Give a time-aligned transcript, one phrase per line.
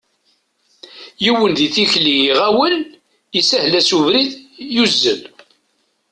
[1.23, 2.75] Yiwen di tikli iɣawel,
[3.39, 4.31] ishel-as ubrid,
[4.75, 5.21] yuzzel.